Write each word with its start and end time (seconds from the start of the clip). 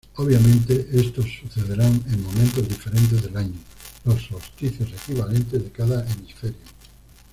Obviamente 0.15 0.87
estos 0.93 1.27
sucederán 1.43 1.93
en 2.09 2.23
momentos 2.23 2.67
diferentes 2.67 3.21
del 3.21 3.37
año, 3.37 3.53
los 4.05 4.19
solsticios 4.23 4.89
equivalentes 4.93 5.63
de 5.63 5.69
cada 5.69 6.03
hemisferio. 6.09 6.57